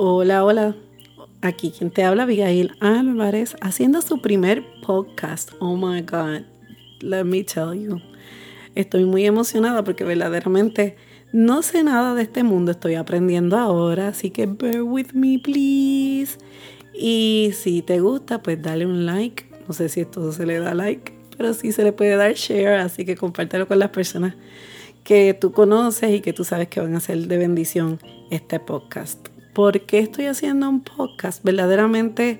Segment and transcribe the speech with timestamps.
[0.00, 0.76] Hola, hola.
[1.42, 5.50] Aquí quien te habla, Abigail Álvarez, haciendo su primer podcast.
[5.58, 6.42] Oh my God.
[7.00, 8.00] Let me tell you.
[8.76, 10.94] Estoy muy emocionada porque verdaderamente
[11.32, 12.70] no sé nada de este mundo.
[12.70, 16.38] Estoy aprendiendo ahora, así que bear with me, please.
[16.94, 19.46] Y si te gusta, pues dale un like.
[19.66, 22.78] No sé si esto se le da like, pero sí se le puede dar share,
[22.78, 24.36] así que compártelo con las personas
[25.02, 27.98] que tú conoces y que tú sabes que van a ser de bendición
[28.30, 29.28] este podcast.
[29.58, 31.42] ¿Por qué estoy haciendo un podcast?
[31.42, 32.38] Verdaderamente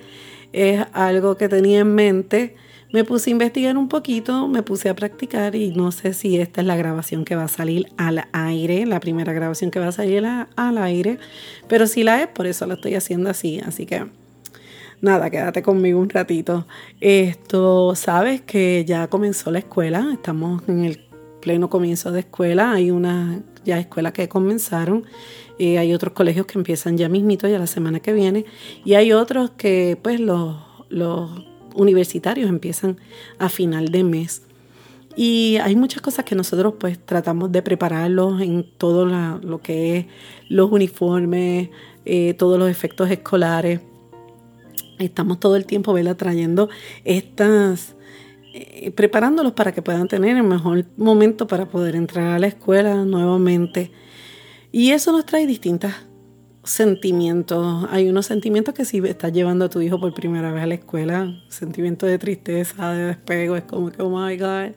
[0.53, 2.55] es algo que tenía en mente.
[2.93, 6.61] Me puse a investigar un poquito, me puse a practicar y no sé si esta
[6.61, 9.93] es la grabación que va a salir al aire, la primera grabación que va a
[9.93, 11.19] salir al aire,
[11.67, 13.61] pero si la es, por eso la estoy haciendo así.
[13.67, 14.07] Así que
[15.01, 16.69] nada, quédate conmigo un ratito.
[17.01, 21.09] Esto, sabes que ya comenzó la escuela, estamos en el
[21.41, 25.05] pleno comienzo de escuela, hay una ya escuela que comenzaron
[25.59, 28.45] eh, hay otros colegios que empiezan ya mismito, ya la semana que viene,
[28.84, 30.56] y hay otros que pues los,
[31.75, 32.98] universitarios empiezan
[33.39, 34.42] a final de mes.
[35.17, 40.06] Y hay muchas cosas que nosotros pues tratamos de prepararlos en todo lo que es
[40.48, 41.70] los uniformes,
[42.05, 43.81] eh, todos los efectos escolares.
[44.98, 46.17] Estamos todo el tiempo ¿verdad?
[46.17, 46.69] trayendo
[47.05, 47.97] estas,
[48.55, 53.05] eh, preparándolos para que puedan tener el mejor momento para poder entrar a la escuela
[53.05, 53.91] nuevamente.
[54.73, 55.93] Y eso nos trae distintos
[56.65, 57.87] sentimientos.
[57.91, 60.75] Hay unos sentimientos que si estás llevando a tu hijo por primera vez a la
[60.75, 64.75] escuela, sentimiento de tristeza, de despego, es como que, oh my God.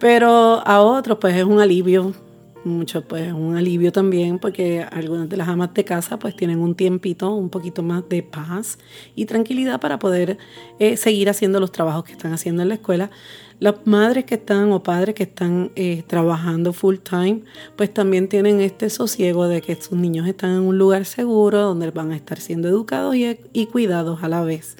[0.00, 2.14] Pero a otros, pues es un alivio,
[2.64, 6.74] mucho, pues un alivio también, porque algunas de las amas de casa, pues tienen un
[6.74, 8.78] tiempito, un poquito más de paz
[9.14, 10.38] y tranquilidad para poder
[10.78, 13.10] eh, seguir haciendo los trabajos que están haciendo en la escuela.
[13.58, 17.42] Las madres que están o padres que están eh, trabajando full time,
[17.76, 21.90] pues también tienen este sosiego de que sus niños están en un lugar seguro donde
[21.90, 24.76] van a estar siendo educados y, y cuidados a la vez.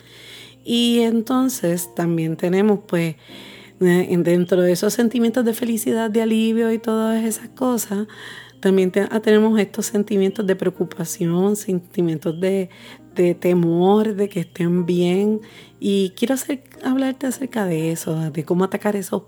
[0.64, 3.16] Y entonces también tenemos pues
[3.82, 8.06] dentro de esos sentimientos de felicidad, de alivio y todas esas cosas,
[8.60, 12.70] también ah, tenemos estos sentimientos de preocupación, sentimientos de,
[13.14, 15.40] de temor, de que estén bien.
[15.80, 19.26] Y quiero hacer, hablarte acerca de eso, de cómo atacar eso,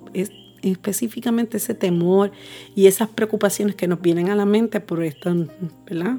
[0.62, 2.30] específicamente ese temor
[2.76, 5.30] y esas preocupaciones que nos vienen a la mente por este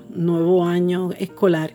[0.10, 1.74] nuevo año escolar.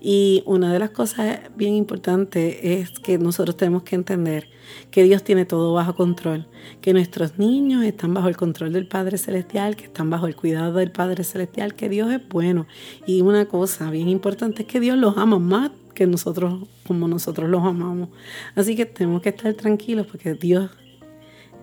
[0.00, 4.48] Y una de las cosas bien importantes es que nosotros tenemos que entender
[4.90, 6.46] que Dios tiene todo bajo control,
[6.80, 10.74] que nuestros niños están bajo el control del Padre Celestial, que están bajo el cuidado
[10.74, 12.66] del Padre Celestial, que Dios es bueno.
[13.06, 17.50] Y una cosa bien importante es que Dios los ama más que nosotros, como nosotros
[17.50, 18.10] los amamos.
[18.54, 20.70] Así que tenemos que estar tranquilos porque Dios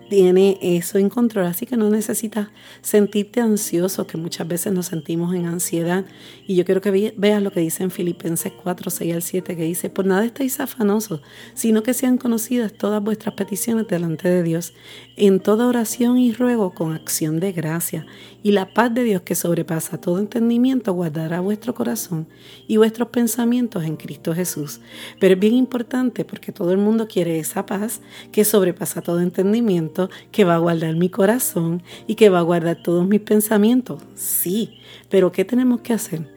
[0.08, 2.48] tiene eso en control, así que no necesitas
[2.82, 6.04] sentirte ansioso, que muchas veces nos sentimos en ansiedad.
[6.46, 9.62] Y yo quiero que veas lo que dice en Filipenses 4, 6 al 7, que
[9.64, 11.20] dice, por nada estáis afanosos,
[11.54, 14.74] sino que sean conocidas todas vuestras peticiones delante de Dios,
[15.16, 18.06] en toda oración y ruego con acción de gracia.
[18.42, 22.28] Y la paz de Dios que sobrepasa todo entendimiento guardará vuestro corazón
[22.68, 24.80] y vuestros pensamientos en Cristo Jesús.
[25.18, 28.00] Pero es bien importante porque todo el mundo quiere esa paz
[28.30, 29.95] que sobrepasa todo entendimiento
[30.30, 34.02] que va a guardar mi corazón y que va a guardar todos mis pensamientos.
[34.14, 34.78] Sí,
[35.10, 36.30] pero ¿qué tenemos que hacer?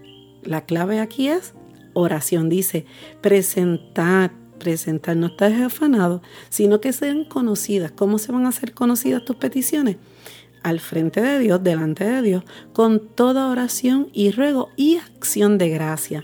[0.43, 1.53] La clave aquí es
[1.93, 2.49] oración.
[2.49, 2.85] Dice,
[3.21, 7.91] presentar, presentar, no estás afanado, sino que sean conocidas.
[7.91, 9.97] ¿Cómo se van a hacer conocidas tus peticiones?
[10.61, 12.43] Al frente de Dios, delante de Dios,
[12.73, 16.23] con toda oración y ruego y acción de gracia.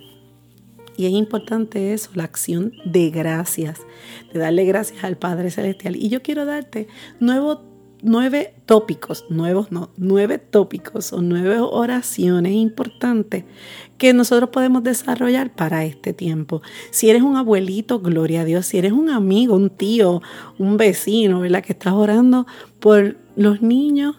[0.98, 3.82] Y es importante eso, la acción de gracias,
[4.34, 5.96] de darle gracias al Padre Celestial.
[5.96, 6.88] Y yo quiero darte
[7.20, 13.44] nueve tópicos, nuevos no, nueve tópicos o nueve oraciones importantes
[13.98, 16.62] que nosotros podemos desarrollar para este tiempo.
[16.92, 18.66] Si eres un abuelito, gloria a Dios.
[18.68, 20.22] Si eres un amigo, un tío,
[20.58, 21.64] un vecino, ¿verdad?
[21.64, 22.46] Que estás orando
[22.80, 24.16] por los niños,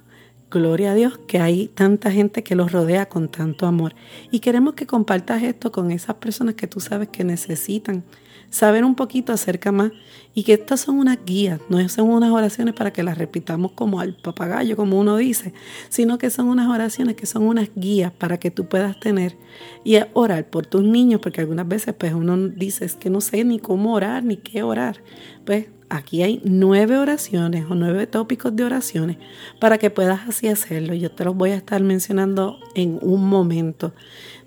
[0.57, 3.95] Gloria a Dios que hay tanta gente que los rodea con tanto amor.
[4.31, 8.05] Y queremos que compartas esto con esas personas que tú sabes que necesitan
[8.49, 9.93] saber un poquito acerca más
[10.35, 14.01] y que estas son unas guías, no son unas oraciones para que las repitamos como
[14.01, 15.53] al papagayo, como uno dice,
[15.91, 19.37] sino que son unas oraciones que son unas guías para que tú puedas tener
[19.85, 23.45] y orar por tus niños, porque algunas veces pues uno dice es que no sé
[23.45, 25.03] ni cómo orar ni qué orar.
[25.45, 29.19] Pues aquí hay nueve oraciones o nueve tópicos de oraciones
[29.61, 30.95] para que puedas así hacerlo.
[30.95, 33.93] Yo te los voy a estar mencionando en un momento.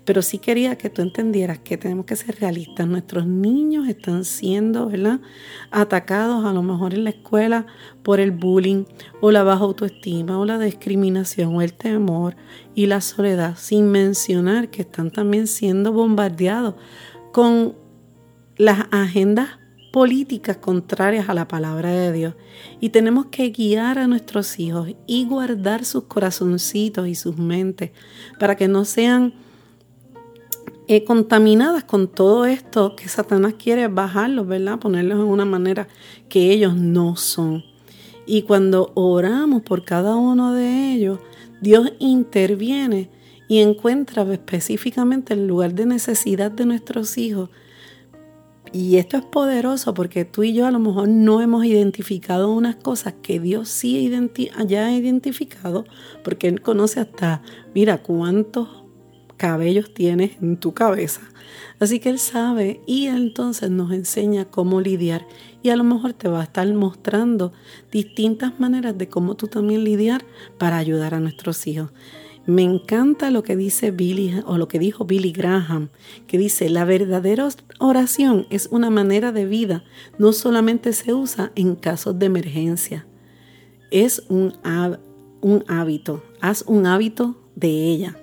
[0.04, 2.86] Pero sí quería que tú entendieras que tenemos que ser realistas.
[2.86, 5.20] Nuestros niños están siendo ¿verdad?
[5.70, 7.66] atacados a lo mejor en la escuela
[8.02, 8.84] por el bullying
[9.20, 12.34] o la baja autoestima o la discriminación o el temor
[12.74, 16.74] y la soledad, sin mencionar que están también siendo bombardeados
[17.32, 17.76] con
[18.56, 19.59] las agendas
[19.90, 22.34] políticas contrarias a la palabra de Dios.
[22.80, 27.90] Y tenemos que guiar a nuestros hijos y guardar sus corazoncitos y sus mentes
[28.38, 29.34] para que no sean
[30.86, 34.78] eh, contaminadas con todo esto que Satanás quiere bajarlos, ¿verdad?
[34.78, 35.88] Ponerlos en una manera
[36.28, 37.64] que ellos no son.
[38.26, 41.18] Y cuando oramos por cada uno de ellos,
[41.60, 43.10] Dios interviene
[43.48, 47.50] y encuentra específicamente el lugar de necesidad de nuestros hijos
[48.72, 52.76] y esto es poderoso porque tú y yo a lo mejor no hemos identificado unas
[52.76, 54.10] cosas que Dios sí
[54.66, 55.84] ya ha identificado,
[56.22, 57.42] porque Él conoce hasta,
[57.74, 58.68] mira, cuántos
[59.36, 61.22] cabellos tienes en tu cabeza.
[61.80, 65.26] Así que Él sabe y entonces nos enseña cómo lidiar
[65.62, 67.52] y a lo mejor te va a estar mostrando
[67.90, 70.24] distintas maneras de cómo tú también lidiar
[70.58, 71.90] para ayudar a nuestros hijos.
[72.50, 75.90] Me encanta lo que dice Billy o lo que dijo Billy Graham,
[76.26, 77.46] que dice, la verdadera
[77.78, 79.84] oración es una manera de vida,
[80.18, 83.06] no solamente se usa en casos de emergencia,
[83.92, 84.54] es un,
[85.40, 88.16] un hábito, haz un hábito de ella.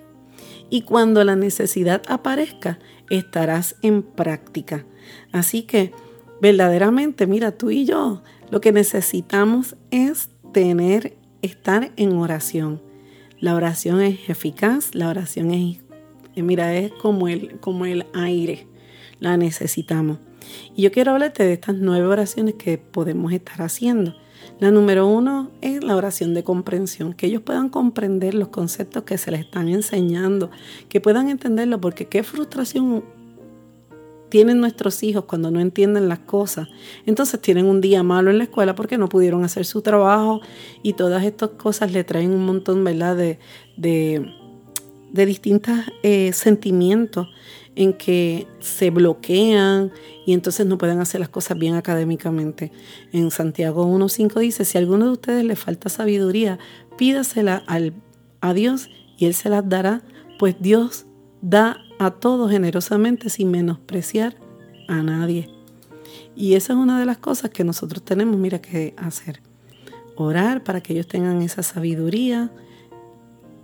[0.69, 2.79] Y cuando la necesidad aparezca,
[3.09, 4.85] estarás en práctica.
[5.31, 5.93] Así que,
[6.41, 12.85] verdaderamente, mira, tú y yo, lo que necesitamos es tener, estar en oración
[13.39, 15.77] la oración es eficaz, la oración es,
[16.35, 18.67] eh, mira, es como el, como el aire,
[19.19, 20.19] la necesitamos.
[20.75, 24.15] Y yo quiero hablarte de estas nueve oraciones que podemos estar haciendo.
[24.59, 29.17] La número uno es la oración de comprensión, que ellos puedan comprender los conceptos que
[29.17, 30.49] se les están enseñando,
[30.89, 33.03] que puedan entenderlo, porque qué frustración
[34.29, 36.67] tienen nuestros hijos cuando no entienden las cosas.
[37.05, 40.41] Entonces tienen un día malo en la escuela porque no pudieron hacer su trabajo
[40.83, 43.39] y todas estas cosas le traen un montón, ¿verdad?, de,
[43.77, 44.33] de,
[45.11, 47.27] de distintos eh, sentimientos
[47.75, 49.91] en que se bloquean
[50.25, 52.71] y entonces no pueden hacer las cosas bien académicamente.
[53.13, 56.57] En Santiago 1.5 dice, si a alguno de ustedes le falta sabiduría,
[56.97, 57.93] pídasela al,
[58.41, 60.01] a Dios y Él se las dará,
[60.39, 61.05] pues Dios
[61.41, 64.35] da a todos generosamente sin menospreciar
[64.87, 65.49] a nadie.
[66.35, 69.41] Y esa es una de las cosas que nosotros tenemos, mira, que hacer.
[70.15, 72.51] Orar para que ellos tengan esa sabiduría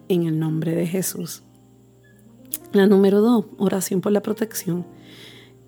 [0.10, 1.44] en el nombre de Jesús.
[2.72, 4.86] La número dos, oración por la protección.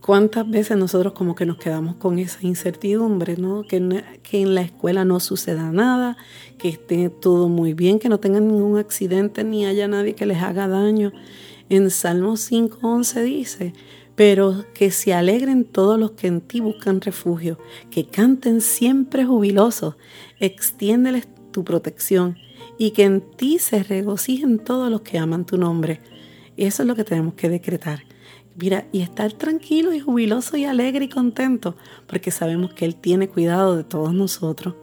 [0.01, 3.63] ¿Cuántas veces nosotros como que nos quedamos con esa incertidumbre, ¿no?
[3.63, 6.17] Que, que en la escuela no suceda nada,
[6.59, 10.41] que esté todo muy bien, que no tengan ningún accidente ni haya nadie que les
[10.41, 11.11] haga daño.
[11.67, 13.73] En Salmo 5.11 dice,
[14.15, 17.57] pero que se alegren todos los que en ti buscan refugio,
[17.89, 19.95] que canten siempre jubilosos,
[20.39, 22.37] extiéndeles tu protección
[22.77, 26.01] y que en ti se regocijen todos los que aman tu nombre.
[26.55, 28.03] Eso es lo que tenemos que decretar.
[28.55, 31.75] Mira, y estar tranquilo y jubiloso y alegre y contento,
[32.07, 34.75] porque sabemos que Él tiene cuidado de todos nosotros.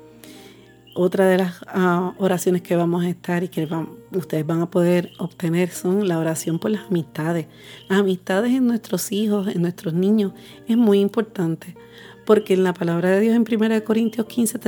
[0.94, 3.66] Otra de las ah, oraciones que vamos a estar y que
[4.12, 7.46] ustedes van a poder obtener son la oración por las amistades.
[7.88, 10.32] Las amistades en nuestros hijos, en nuestros niños,
[10.68, 11.76] es muy importante
[12.24, 14.58] porque en la palabra de Dios en 1 Corintios 15,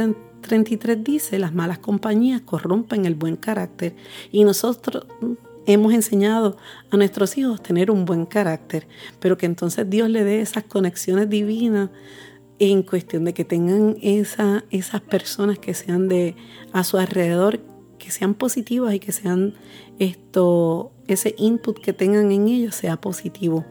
[0.40, 3.94] 33 dice, las malas compañías corrompen el buen carácter
[4.32, 5.06] y nosotros
[5.66, 6.56] hemos enseñado
[6.90, 8.86] a nuestros hijos tener un buen carácter,
[9.20, 11.90] pero que entonces Dios le dé esas conexiones divinas
[12.58, 16.36] en cuestión de que tengan esa, esas personas que sean de
[16.72, 17.60] a su alrededor,
[17.98, 19.54] que sean positivas y que sean
[19.98, 23.64] esto, ese input que tengan en ellos sea positivo.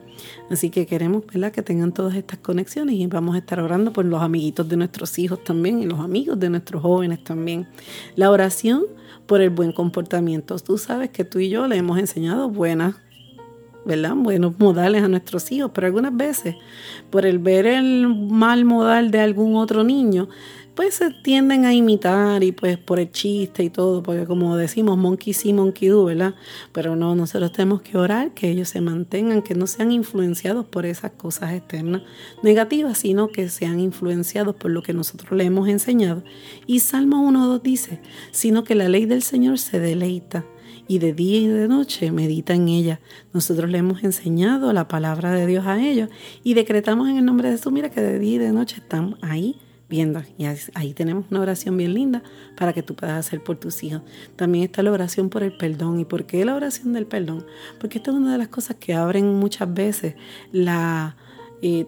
[0.50, 1.52] Así que queremos ¿verdad?
[1.52, 5.18] que tengan todas estas conexiones y vamos a estar orando por los amiguitos de nuestros
[5.20, 7.68] hijos también y los amigos de nuestros jóvenes también.
[8.16, 8.84] La oración
[9.28, 10.58] por el buen comportamiento.
[10.60, 12.96] Tú sabes que tú y yo le hemos enseñado buenas
[13.86, 14.14] ¿verdad?
[14.16, 16.56] buenos modales a nuestros hijos, pero algunas veces
[17.10, 20.30] por el ver el mal modal de algún otro niño,
[20.76, 24.98] pues se tienden a imitar y pues por el chiste y todo, porque como decimos,
[24.98, 26.34] monkey sí, monkey do, ¿verdad?
[26.72, 30.86] Pero no, nosotros tenemos que orar que ellos se mantengan, que no sean influenciados por
[30.86, 32.02] esas cosas externas
[32.42, 36.24] negativas, sino que sean influenciados por lo que nosotros le hemos enseñado.
[36.66, 40.44] Y Salmo 1.2 dice, sino que la ley del Señor se deleita
[40.88, 43.00] y de día y de noche medita en ella.
[43.34, 46.10] Nosotros le hemos enseñado la palabra de Dios a ellos
[46.44, 49.18] y decretamos en el nombre de Jesús, mira que de día y de noche están
[49.22, 49.58] ahí
[49.90, 50.24] viendo.
[50.38, 52.24] Y ahí tenemos una oración bien linda
[52.58, 54.02] para que tú puedas hacer por tus hijos.
[54.36, 56.00] También está la oración por el perdón.
[56.00, 57.46] ¿Y por qué la oración del perdón?
[57.80, 60.16] Porque esta es una de las cosas que abren muchas veces
[60.52, 61.16] la...
[61.62, 61.86] Eh,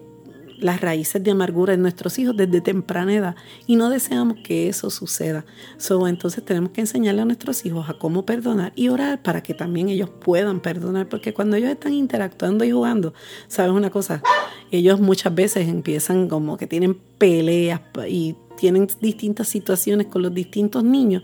[0.58, 3.36] las raíces de amargura en nuestros hijos desde temprana edad
[3.66, 5.44] y no deseamos que eso suceda.
[5.76, 9.54] So, entonces tenemos que enseñarle a nuestros hijos a cómo perdonar y orar para que
[9.54, 13.14] también ellos puedan perdonar, porque cuando ellos están interactuando y jugando,
[13.48, 14.22] ¿sabes una cosa?
[14.70, 20.82] Ellos muchas veces empiezan como que tienen peleas y tienen distintas situaciones con los distintos
[20.82, 21.22] niños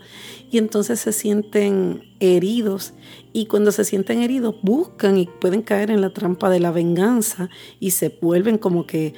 [0.51, 2.93] y entonces se sienten heridos
[3.33, 7.49] y cuando se sienten heridos buscan y pueden caer en la trampa de la venganza
[7.79, 9.13] y se vuelven como que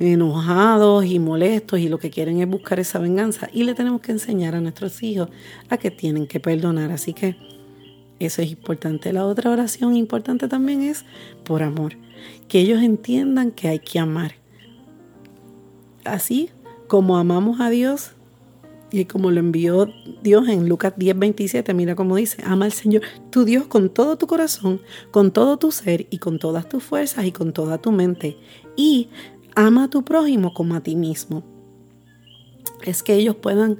[0.00, 4.12] enojados y molestos y lo que quieren es buscar esa venganza y le tenemos que
[4.12, 5.28] enseñar a nuestros hijos
[5.68, 6.90] a que tienen que perdonar.
[6.90, 7.36] Así que
[8.18, 9.12] eso es importante.
[9.12, 11.04] La otra oración importante también es
[11.44, 11.96] por amor,
[12.48, 14.39] que ellos entiendan que hay que amar.
[16.04, 16.50] Así
[16.88, 18.12] como amamos a Dios,
[18.92, 19.88] y como lo envió
[20.22, 24.18] Dios en Lucas 10, 27, mira cómo dice, ama al Señor tu Dios con todo
[24.18, 24.80] tu corazón,
[25.10, 28.36] con todo tu ser y con todas tus fuerzas y con toda tu mente.
[28.76, 29.08] Y
[29.54, 31.44] ama a tu prójimo como a ti mismo.
[32.82, 33.78] Es que ellos puedan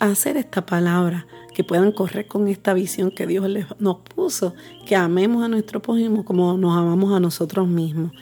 [0.00, 3.46] hacer esta palabra, que puedan correr con esta visión que Dios
[3.78, 4.54] nos puso,
[4.86, 8.12] que amemos a nuestro prójimo como nos amamos a nosotros mismos.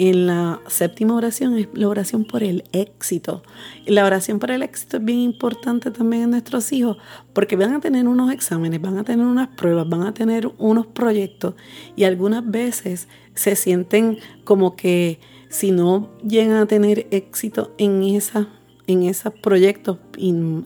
[0.00, 3.42] En la séptima oración es la oración por el éxito.
[3.84, 6.98] La oración por el éxito es bien importante también en nuestros hijos
[7.32, 10.86] porque van a tener unos exámenes, van a tener unas pruebas, van a tener unos
[10.86, 11.54] proyectos
[11.96, 18.48] y algunas veces se sienten como que si no llegan a tener éxito en, esa,
[18.86, 19.98] en esos proyectos,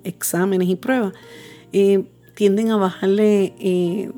[0.05, 1.15] exámenes y pruebas,
[1.73, 4.11] eh, tienden a bajarle eh,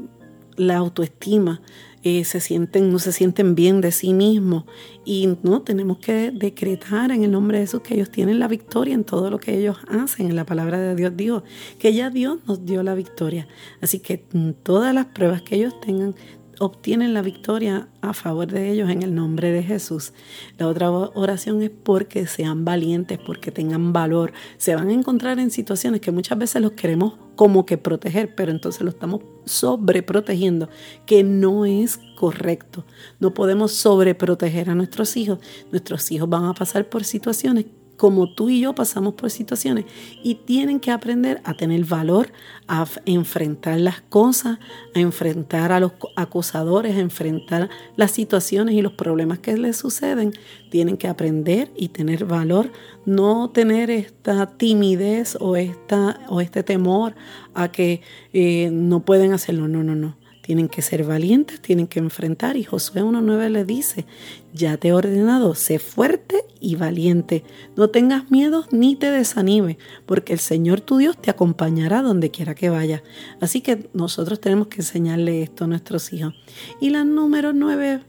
[0.57, 1.61] la autoestima,
[2.05, 4.65] eh, se sienten, no se sienten bien de sí mismos.
[5.07, 8.95] Y no, tenemos que decretar en el nombre de Jesús que ellos tienen la victoria
[8.95, 10.27] en todo lo que ellos hacen.
[10.27, 11.43] En la palabra de Dios dijo
[11.79, 13.49] que ya Dios nos dio la victoria.
[13.81, 14.19] Así que
[14.63, 16.15] todas las pruebas que ellos tengan,
[16.59, 20.13] obtienen la victoria a favor de ellos en el nombre de Jesús.
[20.59, 24.33] La otra oración es porque sean valientes, porque tengan valor.
[24.59, 28.51] Se van a encontrar en situaciones que muchas veces los queremos como que proteger, pero
[28.51, 30.69] entonces lo estamos sobreprotegiendo,
[31.07, 32.85] que no es correcto.
[33.21, 35.39] No podemos sobreproteger a nuestros hijos.
[35.71, 39.85] Nuestros hijos van a pasar por situaciones como tú y yo pasamos por situaciones
[40.23, 42.33] y tienen que aprender a tener valor,
[42.67, 44.59] a enfrentar las cosas,
[44.95, 50.33] a enfrentar a los acosadores, a enfrentar las situaciones y los problemas que les suceden.
[50.71, 52.71] Tienen que aprender y tener valor,
[53.07, 57.15] no tener esta timidez o, esta, o este temor
[57.55, 59.69] a que eh, no pueden hacerlo.
[59.69, 60.24] No, no, no.
[60.45, 62.59] Tienen que ser valientes, tienen que enfrentar.
[62.59, 64.05] Y Josué 1.9 le dice,
[64.53, 67.45] ya te he ordenado, sé fuerte y valiente.
[67.77, 72.55] No tengas miedo ni te desanime, porque el Señor tu Dios te acompañará donde quiera
[72.55, 73.03] que vaya.
[73.41, 76.35] Así que nosotros tenemos que enseñarle esto a nuestros hijos.
[76.79, 78.03] Y la número 9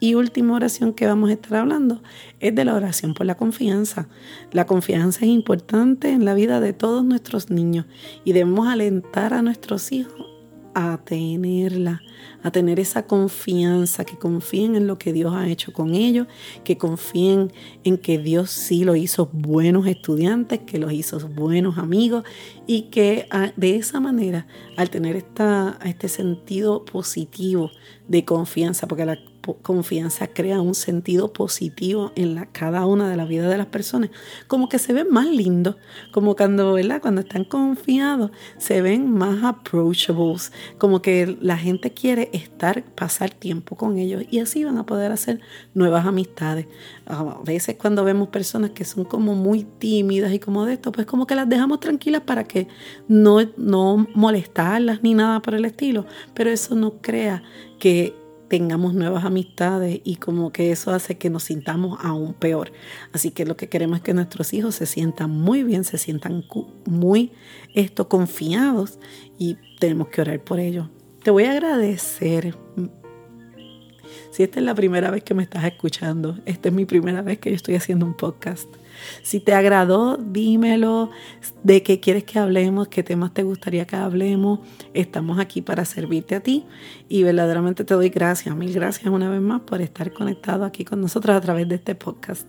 [0.00, 2.02] y última oración que vamos a estar hablando
[2.40, 4.06] es de la oración por la confianza.
[4.52, 7.86] La confianza es importante en la vida de todos nuestros niños
[8.22, 10.29] y debemos alentar a nuestros hijos
[10.74, 12.02] a tenerla,
[12.42, 16.26] a tener esa confianza, que confíen en lo que Dios ha hecho con ellos,
[16.64, 17.52] que confíen
[17.84, 22.24] en que Dios sí lo hizo buenos estudiantes, que los hizo buenos amigos
[22.66, 24.46] y que ah, de esa manera,
[24.76, 27.70] al tener esta, este sentido positivo
[28.08, 29.18] de confianza, porque la
[29.62, 34.10] confianza crea un sentido positivo en cada una de las vidas de las personas,
[34.46, 35.76] como que se ven más lindos,
[36.12, 36.76] como cuando.
[37.00, 43.76] Cuando están confiados, se ven más approachables, como que la gente quiere estar, pasar tiempo
[43.76, 45.40] con ellos y así van a poder hacer
[45.74, 46.66] nuevas amistades.
[47.06, 51.06] A veces cuando vemos personas que son como muy tímidas y como de esto, pues
[51.06, 52.68] como que las dejamos tranquilas para que
[53.08, 57.42] no, no molestarlas ni nada por el estilo, pero eso no crea
[57.78, 58.14] que
[58.50, 62.72] tengamos nuevas amistades y como que eso hace que nos sintamos aún peor.
[63.12, 66.44] Así que lo que queremos es que nuestros hijos se sientan muy bien, se sientan
[66.84, 67.30] muy
[67.74, 68.98] esto, confiados
[69.38, 70.88] y tenemos que orar por ellos.
[71.22, 72.56] Te voy a agradecer.
[74.30, 77.38] Si esta es la primera vez que me estás escuchando, esta es mi primera vez
[77.38, 78.68] que yo estoy haciendo un podcast.
[79.22, 81.10] Si te agradó, dímelo
[81.64, 84.60] de qué quieres que hablemos, qué temas te gustaría que hablemos.
[84.94, 86.64] Estamos aquí para servirte a ti
[87.08, 91.00] y verdaderamente te doy gracias, mil gracias una vez más por estar conectado aquí con
[91.00, 92.46] nosotros a través de este podcast.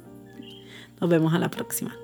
[0.99, 1.95] Nos vemos a la próxima.